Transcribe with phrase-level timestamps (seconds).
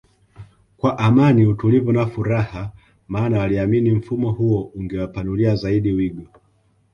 [0.77, 2.71] kwa Amani utulivu na furaha
[3.07, 6.27] maana waliamini mfumo huo ungewa panulia zaidi wigo